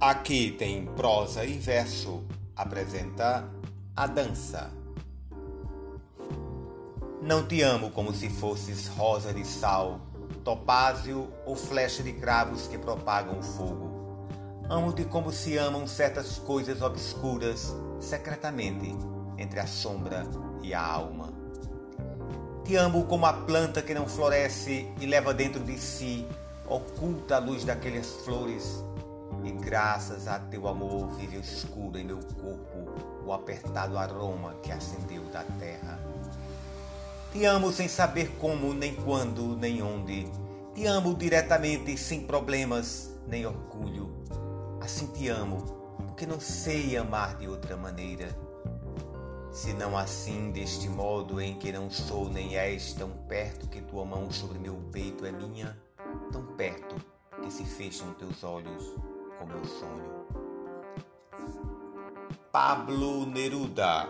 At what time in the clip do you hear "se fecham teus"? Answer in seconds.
57.50-58.42